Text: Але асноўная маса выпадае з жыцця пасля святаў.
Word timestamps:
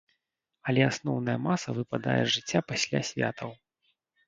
Але 0.71 0.81
асноўная 0.91 1.35
маса 1.49 1.77
выпадае 1.81 2.17
з 2.23 2.29
жыцця 2.39 2.59
пасля 2.73 3.05
святаў. 3.13 3.49